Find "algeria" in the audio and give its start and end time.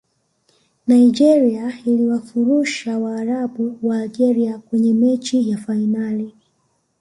3.97-4.57